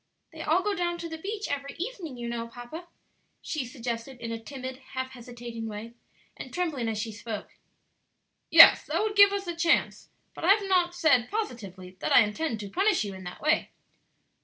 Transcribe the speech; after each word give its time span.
"They 0.33 0.41
all 0.41 0.63
go 0.63 0.73
down 0.73 0.97
to 0.97 1.07
the 1.07 1.19
beach 1.19 1.45
every 1.47 1.75
evening, 1.77 2.17
you 2.17 2.27
know, 2.27 2.47
papa," 2.47 2.87
she 3.39 3.63
suggested 3.67 4.19
in 4.19 4.31
a 4.31 4.39
timid, 4.39 4.77
half 4.95 5.11
hesitating 5.11 5.67
way, 5.67 5.93
and 6.35 6.51
trembling 6.51 6.87
as 6.87 6.97
she 6.97 7.11
spoke. 7.11 7.49
"Yes, 8.49 8.83
that 8.87 8.99
would 9.03 9.15
give 9.15 9.31
us 9.31 9.45
a 9.45 9.55
chance; 9.55 10.09
but 10.33 10.43
I 10.43 10.55
have 10.55 10.67
not 10.67 10.95
said 10.95 11.29
positively 11.29 11.97
that 11.99 12.11
I 12.15 12.21
intend 12.21 12.59
to 12.61 12.67
punish 12.69 13.03
you 13.03 13.13
in 13.13 13.25
that 13.25 13.41
way." 13.41 13.69